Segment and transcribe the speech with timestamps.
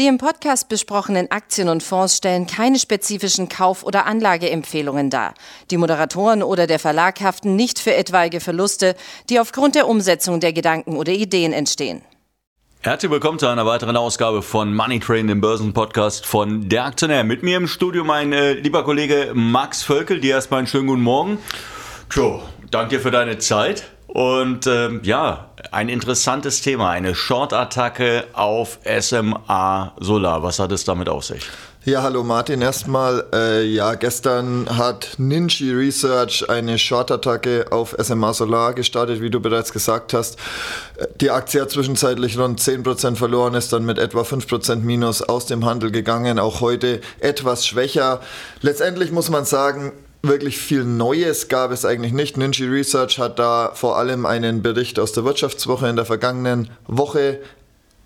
[0.00, 5.34] Die im Podcast besprochenen Aktien und Fonds stellen keine spezifischen Kauf- oder Anlageempfehlungen dar.
[5.70, 8.96] Die Moderatoren oder der Verlag haften nicht für etwaige Verluste,
[9.28, 12.00] die aufgrund der Umsetzung der Gedanken oder Ideen entstehen.
[12.80, 17.22] Herzlich willkommen zu einer weiteren Ausgabe von Money Train, dem Börsenpodcast von Der Aktionär.
[17.22, 20.18] Mit mir im Studio mein äh, lieber Kollege Max Völkel.
[20.18, 21.36] Dir erstmal einen schönen guten Morgen.
[22.08, 22.40] Tjo,
[22.70, 23.90] danke dir für deine Zeit.
[24.12, 30.42] Und ähm, ja, ein interessantes Thema, eine Short-Attacke auf SMA Solar.
[30.42, 31.46] Was hat es damit auf sich?
[31.84, 32.60] Ja, hallo Martin.
[32.60, 39.38] Erstmal, äh, ja, gestern hat Ninja Research eine Short-Attacke auf SMA Solar gestartet, wie du
[39.38, 40.36] bereits gesagt hast.
[41.20, 45.64] Die Aktie hat zwischenzeitlich rund 10% verloren, ist dann mit etwa 5% Minus aus dem
[45.64, 46.40] Handel gegangen.
[46.40, 48.20] Auch heute etwas schwächer.
[48.60, 49.92] Letztendlich muss man sagen,
[50.22, 52.36] wirklich viel Neues gab es eigentlich nicht.
[52.36, 57.38] Ninja Research hat da vor allem einen Bericht aus der Wirtschaftswoche in der vergangenen Woche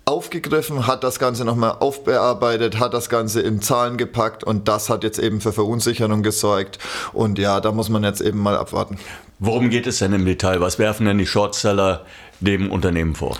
[0.05, 5.03] aufgegriffen, hat das Ganze nochmal aufbearbeitet, hat das Ganze in Zahlen gepackt und das hat
[5.03, 6.77] jetzt eben für Verunsicherung gesorgt.
[7.11, 8.99] Und ja, da muss man jetzt eben mal abwarten.
[9.39, 10.61] Worum geht es denn im Detail?
[10.61, 12.05] Was werfen denn die Shortseller
[12.39, 13.35] dem Unternehmen vor?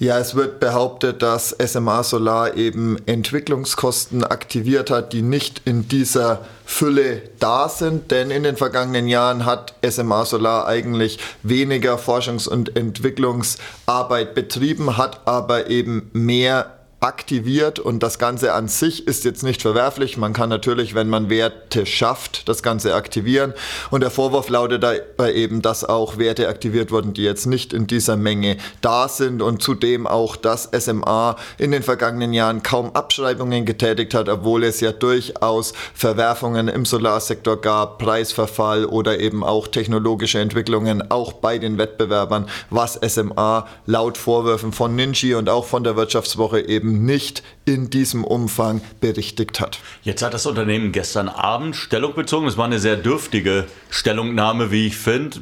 [0.00, 6.46] Ja, es wird behauptet, dass SMA Solar eben Entwicklungskosten aktiviert hat, die nicht in dieser
[6.64, 12.76] Fülle da sind, denn in den vergangenen Jahren hat SMA Solar eigentlich weniger Forschungs- und
[12.76, 19.62] Entwicklungsarbeit betrieben, hat aber eben mehr aktiviert und das Ganze an sich ist jetzt nicht
[19.62, 20.16] verwerflich.
[20.16, 23.54] Man kann natürlich, wenn man Werte schafft, das Ganze aktivieren.
[23.90, 27.86] Und der Vorwurf lautet dabei eben, dass auch Werte aktiviert wurden, die jetzt nicht in
[27.86, 33.64] dieser Menge da sind und zudem auch, dass SMA in den vergangenen Jahren kaum Abschreibungen
[33.64, 40.40] getätigt hat, obwohl es ja durchaus Verwerfungen im Solarsektor gab, Preisverfall oder eben auch technologische
[40.40, 45.94] Entwicklungen auch bei den Wettbewerbern, was SMA laut Vorwürfen von Ninji und auch von der
[45.94, 49.78] Wirtschaftswoche eben eben nicht in diesem Umfang berichtigt hat.
[50.02, 52.46] Jetzt hat das Unternehmen gestern Abend Stellung bezogen.
[52.46, 55.40] Es war eine sehr dürftige Stellungnahme, wie ich finde.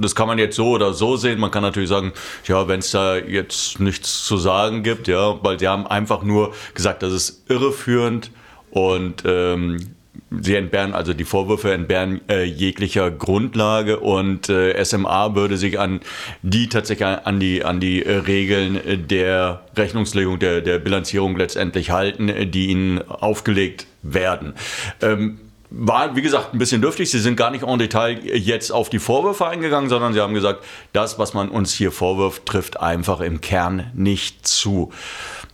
[0.00, 1.38] Das kann man jetzt so oder so sehen.
[1.38, 2.12] Man kann natürlich sagen,
[2.46, 6.54] ja, wenn es da jetzt nichts zu sagen gibt, ja, weil sie haben einfach nur
[6.74, 8.30] gesagt, das ist irreführend
[8.70, 9.95] und ähm,
[10.42, 16.00] sie entbehren, also die Vorwürfe entbehren äh, jeglicher Grundlage und äh, SMA würde sich an
[16.42, 22.28] die tatsächlich an die, an die äh, Regeln der Rechnungslegung, der, der Bilanzierung letztendlich halten,
[22.28, 24.54] äh, die ihnen aufgelegt werden.
[25.02, 25.38] Ähm,
[25.70, 27.10] war, wie gesagt, ein bisschen dürftig.
[27.10, 30.64] Sie sind gar nicht en Detail jetzt auf die Vorwürfe eingegangen, sondern sie haben gesagt,
[30.92, 34.92] das, was man uns hier vorwirft, trifft einfach im Kern nicht zu.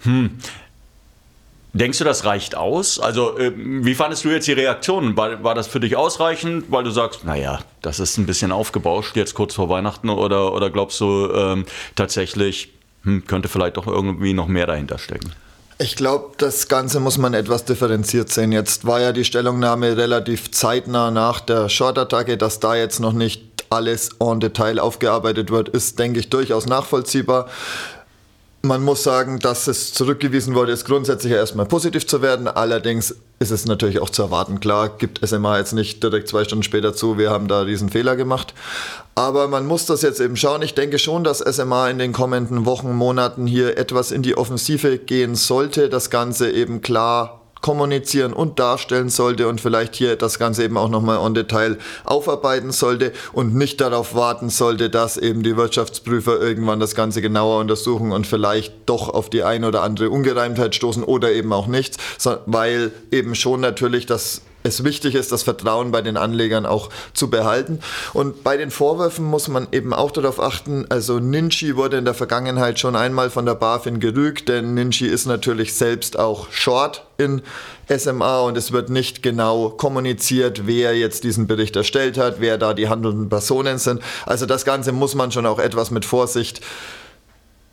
[0.03, 0.39] Hm.
[1.75, 3.01] Denkst du, das reicht aus?
[3.01, 5.17] Also, äh, wie fandest du jetzt die Reaktion?
[5.17, 9.17] War, war das für dich ausreichend, weil du sagst, naja, das ist ein bisschen aufgebauscht
[9.17, 11.65] jetzt kurz vor Weihnachten oder, oder glaubst du ähm,
[11.97, 12.75] tatsächlich,
[13.05, 15.33] hm, könnte vielleicht doch irgendwie noch mehr dahinter stecken?
[15.79, 18.53] Ich glaube, das Ganze muss man etwas differenziert sehen.
[18.53, 23.43] Jetzt war ja die Stellungnahme relativ zeitnah nach der Short-Attacke, dass da jetzt noch nicht
[23.71, 27.49] alles en Detail aufgearbeitet wird, ist, denke ich, durchaus nachvollziehbar.
[28.65, 32.47] Man muss sagen, dass es zurückgewiesen wurde, ist grundsätzlich erstmal positiv zu werden.
[32.47, 34.61] Allerdings ist es natürlich auch zu erwarten.
[34.61, 38.15] Klar, gibt SMA jetzt nicht direkt zwei Stunden später zu, wir haben da diesen Fehler
[38.15, 38.55] gemacht.
[39.17, 40.63] Aber man muss das jetzt eben schauen.
[40.63, 44.97] Ich denke schon, dass SMA in den kommenden Wochen, Monaten hier etwas in die Offensive
[44.97, 50.65] gehen sollte, das Ganze eben klar kommunizieren und darstellen sollte und vielleicht hier das Ganze
[50.65, 55.57] eben auch nochmal on Detail aufarbeiten sollte und nicht darauf warten sollte, dass eben die
[55.57, 60.75] Wirtschaftsprüfer irgendwann das Ganze genauer untersuchen und vielleicht doch auf die eine oder andere Ungereimtheit
[60.75, 61.97] stoßen oder eben auch nichts,
[62.47, 67.31] weil eben schon natürlich das es wichtig ist, das Vertrauen bei den Anlegern auch zu
[67.31, 67.81] behalten.
[68.13, 72.15] Und bei den Vorwürfen muss man eben auch darauf achten, also Ninchi wurde in der
[72.15, 77.43] Vergangenheit schon einmal von der BaFin gerügt, denn Ninchi ist natürlich selbst auch Short in
[77.89, 82.75] SMA und es wird nicht genau kommuniziert, wer jetzt diesen Bericht erstellt hat, wer da
[82.75, 84.01] die handelnden Personen sind.
[84.27, 86.61] Also das Ganze muss man schon auch etwas mit Vorsicht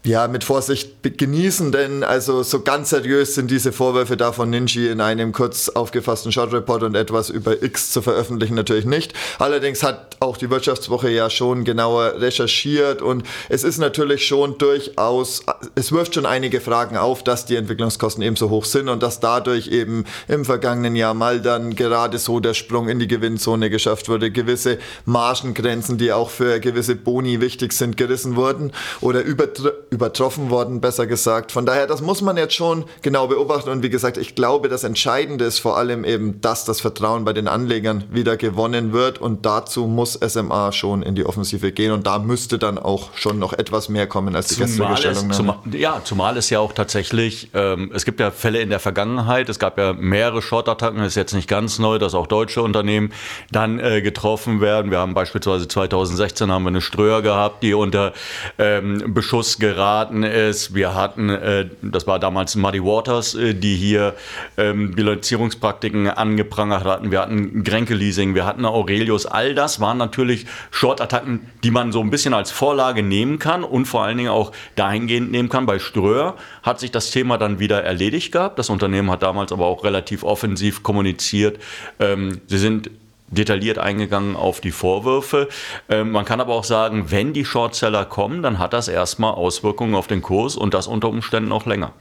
[0.05, 4.87] ja, mit Vorsicht genießen, denn also so ganz seriös sind diese Vorwürfe da von Ninji
[4.87, 9.13] in einem kurz aufgefassten Short Report und etwas über X zu veröffentlichen natürlich nicht.
[9.39, 15.41] Allerdings hat auch die Wirtschaftswoche ja schon genauer recherchiert und es ist natürlich schon durchaus,
[15.75, 19.19] es wirft schon einige Fragen auf, dass die Entwicklungskosten eben so hoch sind und dass
[19.19, 24.07] dadurch eben im vergangenen Jahr mal dann gerade so der Sprung in die Gewinnzone geschafft
[24.07, 30.50] wurde, gewisse Margengrenzen, die auch für gewisse Boni wichtig sind, gerissen wurden oder übertreten übertroffen
[30.50, 31.51] worden, besser gesagt.
[31.51, 33.69] Von daher, das muss man jetzt schon genau beobachten.
[33.69, 37.33] Und wie gesagt, ich glaube, das Entscheidende ist vor allem eben, dass das Vertrauen bei
[37.33, 39.19] den Anlegern wieder gewonnen wird.
[39.19, 41.91] Und dazu muss SMA schon in die Offensive gehen.
[41.91, 45.57] Und da müsste dann auch schon noch etwas mehr kommen als die zumal gestrige Stellungnahme.
[45.63, 49.50] Zum, ja, zumal es ja auch tatsächlich, ähm, es gibt ja Fälle in der Vergangenheit,
[49.50, 53.12] es gab ja mehrere Short-Attacken, ist jetzt nicht ganz neu, dass auch deutsche Unternehmen
[53.51, 54.92] dann äh, getroffen werden.
[54.92, 58.13] Wir haben beispielsweise 2016 haben wir eine Ströer gehabt, die unter
[58.59, 59.78] ähm, Beschuss geraten
[60.23, 60.73] ist.
[60.75, 64.15] Wir hatten, äh, das war damals Muddy Waters, äh, die hier
[64.57, 67.11] ähm, Bilanzierungspraktiken angeprangert hatten.
[67.11, 69.25] Wir hatten Grenke Leasing, wir hatten Aurelius.
[69.25, 73.85] All das waren natürlich Short-Attacken, die man so ein bisschen als Vorlage nehmen kann und
[73.85, 75.65] vor allen Dingen auch dahingehend nehmen kann.
[75.65, 78.59] Bei Ströer hat sich das Thema dann wieder erledigt gehabt.
[78.59, 81.59] Das Unternehmen hat damals aber auch relativ offensiv kommuniziert.
[81.99, 82.89] Ähm, sie sind
[83.31, 85.47] detailliert eingegangen auf die Vorwürfe.
[85.89, 89.95] Ähm, man kann aber auch sagen, wenn die Shortseller kommen, dann hat das erstmal Auswirkungen
[89.95, 91.93] auf den Kurs und das unter Umständen noch länger.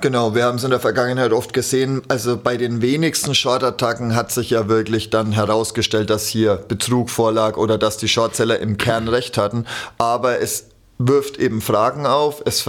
[0.00, 2.02] Genau, wir haben es in der Vergangenheit oft gesehen.
[2.06, 7.56] Also bei den wenigsten Short-Attacken hat sich ja wirklich dann herausgestellt, dass hier Betrug vorlag
[7.56, 9.66] oder dass die Shortseller im Kern recht hatten.
[9.98, 10.68] Aber es
[10.98, 12.60] wirft eben Fragen auf, es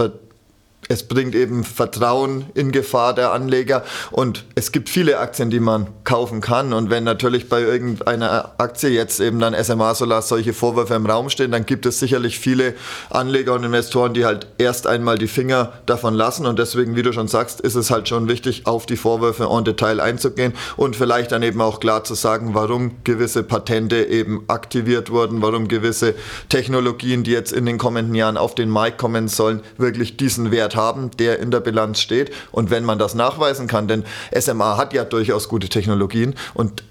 [0.90, 3.84] es bringt eben Vertrauen in Gefahr der Anleger.
[4.10, 6.72] Und es gibt viele Aktien, die man kaufen kann.
[6.72, 11.30] Und wenn natürlich bei irgendeiner Aktie jetzt eben dann SMA Solar solche Vorwürfe im Raum
[11.30, 12.74] stehen, dann gibt es sicherlich viele
[13.08, 16.44] Anleger und Investoren, die halt erst einmal die Finger davon lassen.
[16.44, 19.62] Und deswegen, wie du schon sagst, ist es halt schon wichtig, auf die Vorwürfe en
[19.62, 25.12] Detail einzugehen und vielleicht dann eben auch klar zu sagen, warum gewisse Patente eben aktiviert
[25.12, 26.16] wurden, warum gewisse
[26.48, 30.74] Technologien, die jetzt in den kommenden Jahren auf den Markt kommen sollen, wirklich diesen Wert
[30.74, 32.32] haben haben, der in der Bilanz steht.
[32.50, 34.04] Und wenn man das nachweisen kann, denn
[34.36, 36.82] SMA hat ja durchaus gute Technologien und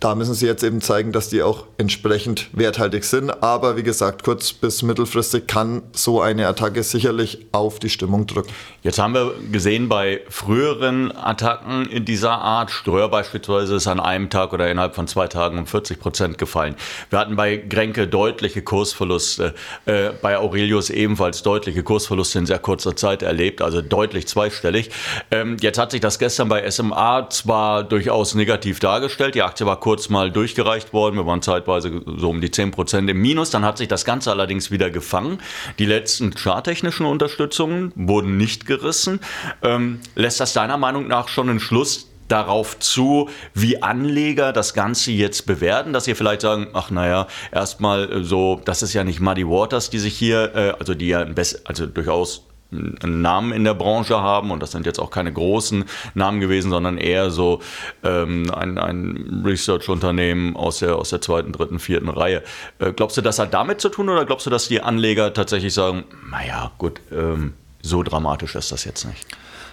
[0.00, 3.42] da müssen sie jetzt eben zeigen, dass die auch entsprechend werthaltig sind.
[3.42, 8.50] Aber wie gesagt, kurz- bis mittelfristig kann so eine Attacke sicherlich auf die Stimmung drücken.
[8.82, 14.28] Jetzt haben wir gesehen, bei früheren Attacken in dieser Art, Ströer beispielsweise, ist an einem
[14.28, 16.76] Tag oder innerhalb von zwei Tagen um 40 Prozent gefallen.
[17.10, 19.54] Wir hatten bei Grenke deutliche Kursverluste,
[19.86, 24.90] äh, bei Aurelius ebenfalls deutliche Kursverluste in sehr kurzer Zeit erlebt, also deutlich zweistellig.
[25.30, 29.80] Ähm, jetzt hat sich das gestern bei SMA zwar durchaus negativ dargestellt, die Aktie war
[29.86, 31.14] kurz mal durchgereicht worden.
[31.14, 33.50] Wir waren zeitweise so um die 10% im Minus.
[33.50, 35.38] Dann hat sich das Ganze allerdings wieder gefangen.
[35.78, 39.20] Die letzten charttechnischen Unterstützungen wurden nicht gerissen.
[39.62, 45.12] Ähm, lässt das deiner Meinung nach schon einen Schluss darauf zu, wie Anleger das Ganze
[45.12, 49.46] jetzt bewerten, dass ihr vielleicht sagen, ach naja, erstmal so, das ist ja nicht Muddy
[49.46, 51.24] Waters, die sich hier, äh, also die ja
[51.64, 55.84] also durchaus einen Namen in der Branche haben und das sind jetzt auch keine großen
[56.14, 57.60] Namen gewesen, sondern eher so
[58.02, 62.42] ähm, ein, ein Research-Unternehmen aus der, aus der zweiten, dritten, vierten Reihe.
[62.78, 65.74] Äh, glaubst du, das hat damit zu tun oder glaubst du, dass die Anleger tatsächlich
[65.74, 69.26] sagen, naja, gut, ähm, so dramatisch ist das jetzt nicht?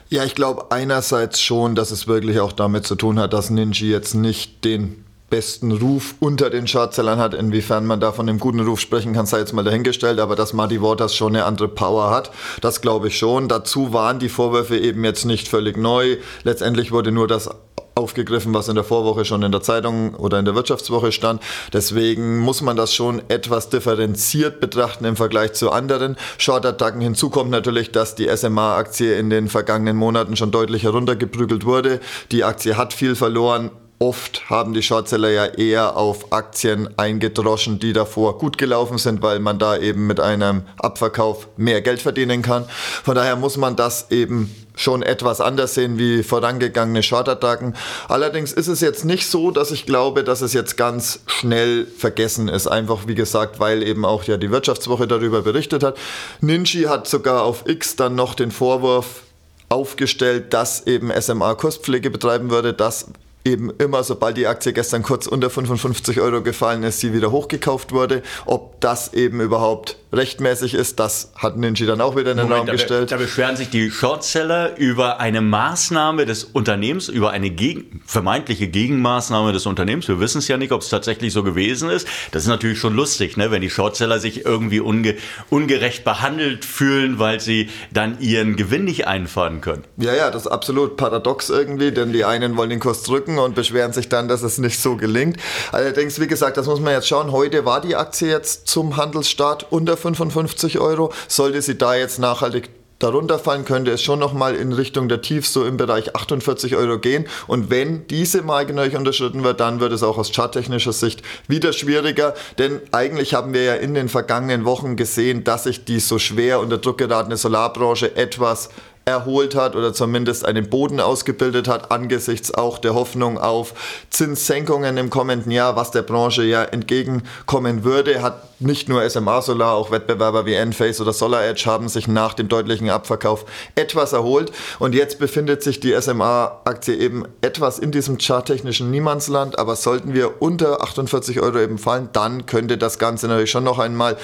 [0.09, 3.87] Ja, ich glaube einerseits schon, dass es wirklich auch damit zu tun hat, dass Ninja
[3.87, 5.02] jetzt nicht den
[5.33, 7.33] besten Ruf unter den Shortsellern hat.
[7.33, 10.53] Inwiefern man da von einem guten Ruf sprechen kann, sei jetzt mal dahingestellt, aber dass
[10.53, 12.29] Muddy Waters schon eine andere Power hat,
[12.61, 13.47] das glaube ich schon.
[13.47, 16.17] Dazu waren die Vorwürfe eben jetzt nicht völlig neu.
[16.43, 17.49] Letztendlich wurde nur das
[17.95, 21.41] aufgegriffen, was in der Vorwoche schon in der Zeitung oder in der Wirtschaftswoche stand.
[21.73, 27.01] Deswegen muss man das schon etwas differenziert betrachten im Vergleich zu anderen Short-Attacken.
[27.01, 32.01] Hinzu kommt natürlich, dass die SMA-Aktie in den vergangenen Monaten schon deutlich heruntergeprügelt wurde.
[32.31, 37.93] Die Aktie hat viel verloren, Oft haben die Shortseller ja eher auf Aktien eingedroschen, die
[37.93, 42.65] davor gut gelaufen sind, weil man da eben mit einem Abverkauf mehr Geld verdienen kann.
[43.03, 47.75] Von daher muss man das eben schon etwas anders sehen wie vorangegangene Short-Attacken.
[48.07, 52.47] Allerdings ist es jetzt nicht so, dass ich glaube, dass es jetzt ganz schnell vergessen
[52.47, 52.67] ist.
[52.67, 55.97] Einfach wie gesagt, weil eben auch ja die Wirtschaftswoche darüber berichtet hat.
[56.41, 59.21] Ninji hat sogar auf X dann noch den Vorwurf
[59.69, 62.73] aufgestellt, dass eben SMA Kurspflege betreiben würde.
[62.73, 63.07] Das
[63.45, 67.91] eben immer, sobald die Aktie gestern kurz unter 55 Euro gefallen ist, sie wieder hochgekauft
[67.91, 68.23] wurde.
[68.45, 72.59] Ob das eben überhaupt rechtmäßig ist, das hat Ninja dann auch wieder in den Moment,
[72.59, 73.11] Raum da gestellt.
[73.11, 79.51] Da beschweren sich die Shortseller über eine Maßnahme des Unternehmens, über eine gegen, vermeintliche Gegenmaßnahme
[79.51, 80.07] des Unternehmens.
[80.07, 82.07] Wir wissen es ja nicht, ob es tatsächlich so gewesen ist.
[82.31, 83.49] Das ist natürlich schon lustig, ne?
[83.51, 85.15] wenn die Shortseller sich irgendwie unge,
[85.49, 89.83] ungerecht behandelt fühlen, weil sie dann ihren Gewinn nicht einfahren können.
[89.97, 93.55] Ja, ja, das ist absolut paradox irgendwie, denn die einen wollen den Kurs drücken und
[93.55, 95.37] beschweren sich dann, dass es nicht so gelingt.
[95.71, 97.31] Allerdings, wie gesagt, das muss man jetzt schauen.
[97.31, 101.11] Heute war die Aktie jetzt zum Handelsstart unter 55 Euro.
[101.27, 102.69] Sollte sie da jetzt nachhaltig
[102.99, 106.99] darunter fallen, könnte es schon nochmal in Richtung der Tiefs so im Bereich 48 Euro
[106.99, 107.25] gehen.
[107.47, 111.73] Und wenn diese Marke natürlich unterschritten wird, dann wird es auch aus charttechnischer Sicht wieder
[111.73, 112.33] schwieriger.
[112.57, 116.59] Denn eigentlich haben wir ja in den vergangenen Wochen gesehen, dass sich die so schwer
[116.59, 118.69] unter Druck geratene Solarbranche etwas
[119.05, 123.73] erholt hat oder zumindest einen Boden ausgebildet hat angesichts auch der Hoffnung auf
[124.09, 129.73] Zinssenkungen im kommenden Jahr, was der Branche ja entgegenkommen würde, hat nicht nur SMA Solar,
[129.73, 134.95] auch Wettbewerber wie Enphase oder SolarEdge haben sich nach dem deutlichen Abverkauf etwas erholt und
[134.95, 140.81] jetzt befindet sich die SMA-Aktie eben etwas in diesem charttechnischen Niemandsland, aber sollten wir unter
[140.81, 144.17] 48 Euro eben fallen, dann könnte das Ganze natürlich schon noch einmal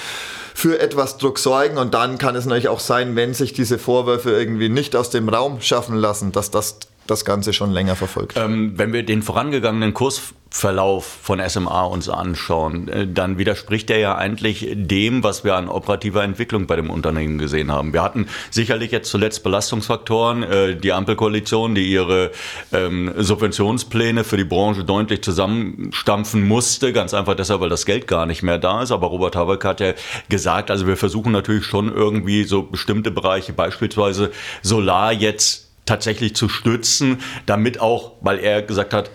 [0.59, 1.77] für etwas Druck sorgen.
[1.77, 5.29] Und dann kann es natürlich auch sein, wenn sich diese Vorwürfe irgendwie nicht aus dem
[5.29, 8.37] Raum schaffen lassen, dass das das Ganze schon länger verfolgt.
[8.37, 14.15] Ähm, wenn wir den vorangegangenen Kursverlauf von SMA uns anschauen, äh, dann widerspricht er ja
[14.15, 17.93] eigentlich dem, was wir an operativer Entwicklung bei dem Unternehmen gesehen haben.
[17.93, 22.31] Wir hatten sicherlich jetzt zuletzt Belastungsfaktoren, äh, die Ampelkoalition, die ihre
[22.71, 28.25] ähm, Subventionspläne für die Branche deutlich zusammenstampfen musste, ganz einfach deshalb, weil das Geld gar
[28.25, 28.91] nicht mehr da ist.
[28.91, 29.93] Aber Robert Habeck hat ja
[30.29, 36.47] gesagt, also wir versuchen natürlich schon irgendwie so bestimmte Bereiche, beispielsweise Solar jetzt tatsächlich zu
[36.47, 39.11] stützen, damit auch, weil er gesagt hat,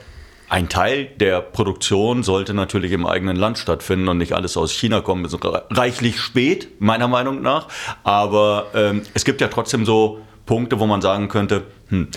[0.49, 5.01] ein Teil der Produktion sollte natürlich im eigenen Land stattfinden und nicht alles aus China
[5.01, 5.25] kommen.
[5.25, 7.69] ist reichlich spät, meiner Meinung nach.
[8.03, 12.09] Aber ähm, es gibt ja trotzdem so Punkte, wo man sagen könnte, hm,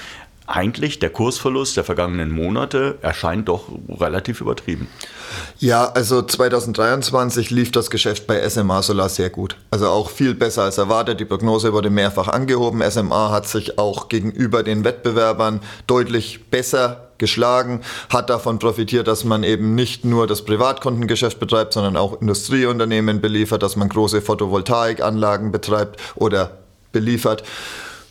[0.47, 4.87] eigentlich der Kursverlust der vergangenen Monate erscheint doch relativ übertrieben.
[5.59, 9.57] Ja, also 2023 lief das Geschäft bei SMA Solar sehr gut.
[9.71, 11.19] Also auch viel besser als erwartet.
[11.19, 12.81] Die Prognose wurde mehrfach angehoben.
[12.89, 19.43] SMA hat sich auch gegenüber den Wettbewerbern deutlich besser geschlagen, hat davon profitiert, dass man
[19.43, 25.99] eben nicht nur das Privatkundengeschäft betreibt, sondern auch Industrieunternehmen beliefert, dass man große Photovoltaikanlagen betreibt
[26.15, 26.51] oder
[26.91, 27.43] beliefert.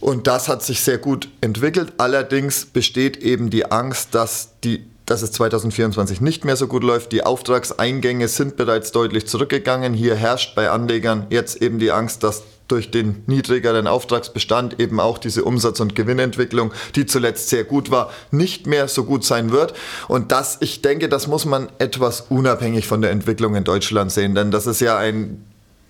[0.00, 1.94] Und das hat sich sehr gut entwickelt.
[1.98, 7.12] Allerdings besteht eben die Angst, dass, die, dass es 2024 nicht mehr so gut läuft.
[7.12, 9.94] Die Auftragseingänge sind bereits deutlich zurückgegangen.
[9.94, 15.18] Hier herrscht bei Anlegern jetzt eben die Angst, dass durch den niedrigeren Auftragsbestand eben auch
[15.18, 19.74] diese Umsatz- und Gewinnentwicklung, die zuletzt sehr gut war, nicht mehr so gut sein wird.
[20.08, 24.34] Und das, ich denke, das muss man etwas unabhängig von der Entwicklung in Deutschland sehen,
[24.34, 25.44] denn das ist ja ein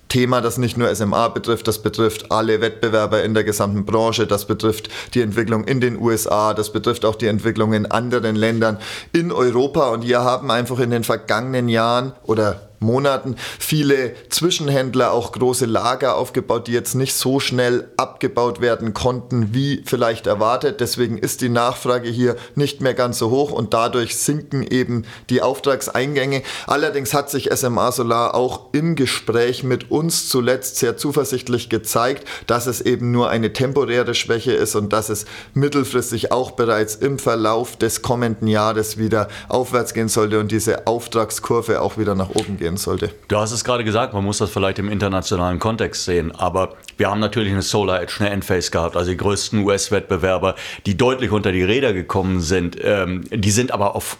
[0.08, 4.46] Thema, das nicht nur SMA betrifft, das betrifft alle Wettbewerber in der gesamten Branche, das
[4.46, 8.78] betrifft die Entwicklung in den USA, das betrifft auch die Entwicklung in anderen Ländern
[9.12, 9.90] in Europa.
[9.90, 16.16] Und wir haben einfach in den vergangenen Jahren oder Monaten viele Zwischenhändler, auch große Lager
[16.16, 20.80] aufgebaut, die jetzt nicht so schnell abgebaut werden konnten, wie vielleicht erwartet.
[20.80, 25.42] Deswegen ist die Nachfrage hier nicht mehr ganz so hoch und dadurch sinken eben die
[25.42, 26.42] Auftragseingänge.
[26.66, 32.66] Allerdings hat sich SMA Solar auch im Gespräch mit uns zuletzt sehr zuversichtlich gezeigt, dass
[32.66, 37.76] es eben nur eine temporäre Schwäche ist und dass es mittelfristig auch bereits im Verlauf
[37.76, 42.76] des kommenden Jahres wieder aufwärts gehen sollte und diese Auftragskurve auch wieder nach oben gehen
[42.76, 43.10] sollte.
[43.28, 47.08] Du hast es gerade gesagt, man muss das vielleicht im internationalen Kontext sehen, aber wir
[47.10, 51.52] haben natürlich eine Solar Edge, eine Enphase gehabt, also die größten US-Wettbewerber, die deutlich unter
[51.52, 52.76] die Räder gekommen sind.
[52.82, 54.18] Ähm, die sind aber auf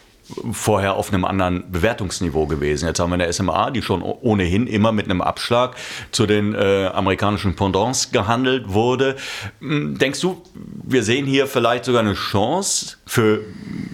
[0.53, 2.87] vorher auf einem anderen Bewertungsniveau gewesen.
[2.87, 5.77] Jetzt haben wir eine SMA, die schon ohnehin immer mit einem Abschlag
[6.11, 9.17] zu den äh, amerikanischen Pendants gehandelt wurde.
[9.61, 10.43] Hm, denkst du,
[10.83, 13.41] wir sehen hier vielleicht sogar eine Chance für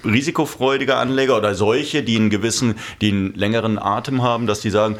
[0.04, 4.96] risikofreudige Anleger oder solche, die einen gewissen, die einen längeren Atem haben, dass die sagen,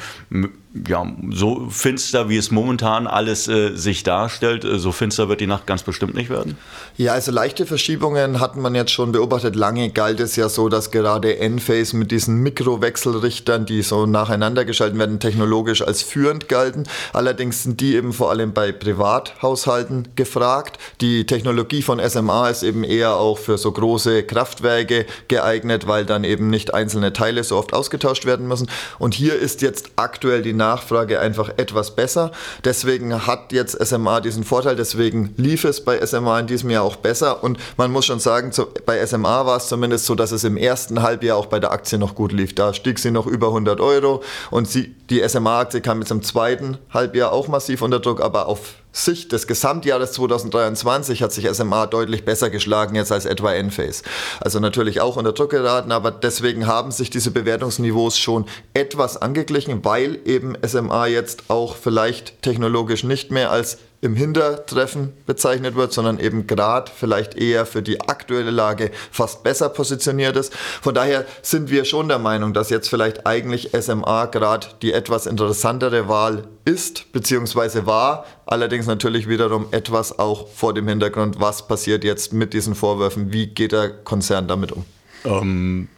[0.89, 5.47] ja, so finster, wie es momentan alles äh, sich darstellt, äh, so finster wird die
[5.47, 6.57] Nacht ganz bestimmt nicht werden?
[6.97, 9.55] Ja, also leichte Verschiebungen hat man jetzt schon beobachtet.
[9.55, 14.99] Lange galt es ja so, dass gerade Enphase mit diesen Mikrowechselrichtern, die so nacheinander geschalten
[14.99, 16.85] werden, technologisch als führend galten.
[17.13, 20.79] Allerdings sind die eben vor allem bei Privathaushalten gefragt.
[21.03, 26.25] Die Technologie von SMA ist eben eher auch für so große Kraftwerke geeignet, weil dann
[26.25, 28.71] eben nicht einzelne Teile so oft ausgetauscht werden müssen.
[28.99, 32.31] Und hier ist jetzt aktuell die Nachfrage einfach etwas besser.
[32.65, 36.97] Deswegen hat jetzt SMA diesen Vorteil, deswegen lief es bei SMA in diesem Jahr auch
[36.97, 38.53] besser und man muss schon sagen,
[38.87, 41.99] bei SMA war es zumindest so, dass es im ersten Halbjahr auch bei der Aktie
[41.99, 42.55] noch gut lief.
[42.55, 46.79] Da stieg sie noch über 100 Euro und sie, die SMA-Aktie kam jetzt im zweiten
[46.91, 52.25] Halbjahr auch massiv unter Druck, aber auf Sicht des Gesamtjahres 2023 hat sich SMA deutlich
[52.25, 54.05] besser geschlagen jetzt als etwa Enphase.
[54.41, 58.45] Also natürlich auch unter Druck geraten, aber deswegen haben sich diese Bewertungsniveaus schon
[58.75, 65.77] etwas angeglichen, weil eben SMA jetzt auch vielleicht technologisch nicht mehr als im Hintertreffen bezeichnet
[65.77, 70.53] wird, sondern eben gerade vielleicht eher für die aktuelle Lage fast besser positioniert ist.
[70.83, 75.27] Von daher sind wir schon der Meinung, dass jetzt vielleicht eigentlich SMA gerade die etwas
[75.27, 82.03] interessantere Wahl ist, beziehungsweise war, allerdings natürlich wiederum etwas auch vor dem Hintergrund, was passiert
[82.03, 84.85] jetzt mit diesen Vorwürfen, wie geht der Konzern damit um?
[85.25, 85.89] Ähm,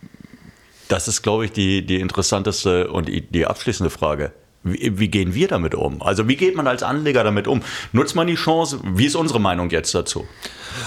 [0.88, 4.32] das ist, glaube ich, die, die interessanteste und die abschließende Frage.
[4.64, 6.00] Wie, wie, gehen wir damit um?
[6.00, 7.62] Also wie geht man als Anleger damit um?
[7.92, 8.80] Nutzt man die Chance?
[8.82, 10.26] Wie ist unsere Meinung jetzt dazu?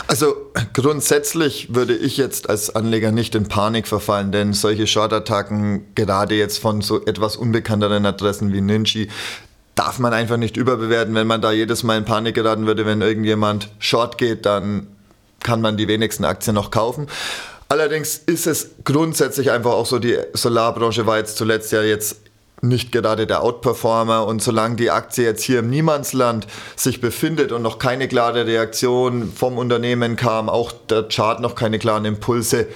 [0.07, 6.35] Also grundsätzlich würde ich jetzt als Anleger nicht in Panik verfallen, denn solche Short-Attacken, gerade
[6.35, 9.09] jetzt von so etwas unbekannteren Adressen wie Ninji,
[9.75, 11.13] darf man einfach nicht überbewerten.
[11.13, 14.87] Wenn man da jedes Mal in Panik geraten würde, wenn irgendjemand Short geht, dann
[15.39, 17.07] kann man die wenigsten Aktien noch kaufen.
[17.69, 22.21] Allerdings ist es grundsätzlich einfach auch so, die Solarbranche war jetzt zuletzt ja jetzt
[22.61, 24.25] nicht gerade der Outperformer.
[24.25, 29.31] Und solange die Aktie jetzt hier im Niemandsland sich befindet und noch keine klare Reaktion
[29.31, 32.67] vom Unternehmen kam, auch der Chart noch keine klaren Impulse,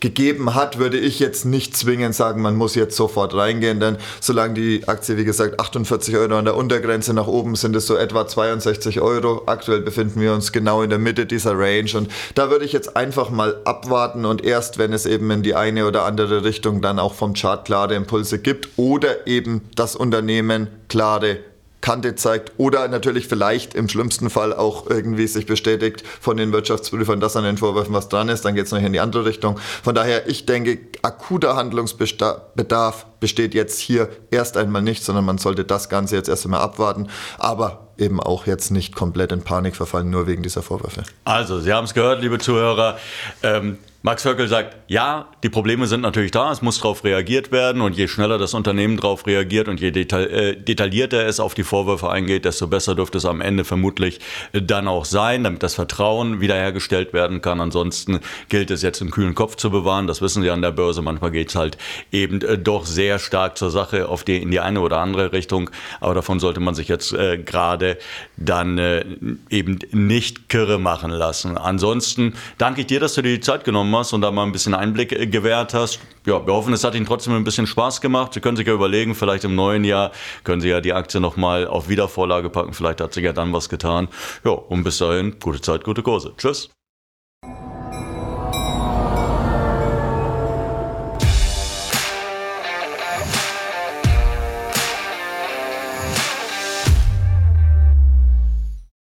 [0.00, 4.54] gegeben hat, würde ich jetzt nicht zwingend sagen, man muss jetzt sofort reingehen, denn solange
[4.54, 8.26] die Aktie, wie gesagt, 48 Euro an der Untergrenze nach oben sind es so etwa
[8.26, 9.42] 62 Euro.
[9.46, 12.96] Aktuell befinden wir uns genau in der Mitte dieser Range und da würde ich jetzt
[12.96, 16.98] einfach mal abwarten und erst, wenn es eben in die eine oder andere Richtung dann
[16.98, 21.38] auch vom Chart klare Impulse gibt oder eben das Unternehmen klare
[21.80, 27.20] Kante zeigt oder natürlich vielleicht im schlimmsten Fall auch irgendwie sich bestätigt von den Wirtschaftsprüfern,
[27.20, 29.58] dass an den Vorwürfen was dran ist, dann geht es noch in die andere Richtung.
[29.82, 35.64] Von daher, ich denke, akuter Handlungsbedarf besteht jetzt hier erst einmal nicht, sondern man sollte
[35.64, 37.08] das Ganze jetzt erst einmal abwarten,
[37.38, 41.02] aber eben auch jetzt nicht komplett in Panik verfallen, nur wegen dieser Vorwürfe.
[41.24, 42.98] Also, Sie haben es gehört, liebe Zuhörer.
[43.42, 47.82] Ähm, Max Vöckel sagt, ja, die Probleme sind natürlich da, es muss darauf reagiert werden
[47.82, 51.64] und je schneller das Unternehmen darauf reagiert und je detail, äh, detaillierter es auf die
[51.64, 54.18] Vorwürfe eingeht, desto besser dürfte es am Ende vermutlich
[54.54, 57.60] dann auch sein, damit das Vertrauen wiederhergestellt werden kann.
[57.60, 61.02] Ansonsten gilt es jetzt einen kühlen Kopf zu bewahren, das wissen Sie an der Börse,
[61.02, 61.76] manchmal geht es halt
[62.10, 65.68] eben äh, doch sehr stark zur Sache auf die, in die eine oder andere Richtung,
[66.00, 67.98] aber davon sollte man sich jetzt äh, gerade
[68.38, 69.04] dann äh,
[69.50, 71.58] eben nicht kirre machen lassen.
[71.58, 74.44] Ansonsten danke ich dir, dass du dir die Zeit genommen genommen hast und da mal
[74.44, 76.00] ein bisschen Einblick äh, gewährt hast.
[76.26, 78.34] Ja, wir hoffen, es hat Ihnen trotzdem ein bisschen Spaß gemacht.
[78.34, 80.12] Sie können sich ja überlegen, vielleicht im neuen Jahr
[80.44, 82.72] können Sie ja die Aktie nochmal auf Wiedervorlage packen.
[82.72, 84.08] Vielleicht hat sich ja dann was getan.
[84.44, 86.32] Ja, und bis dahin, gute Zeit, gute Kurse.
[86.36, 86.70] Tschüss.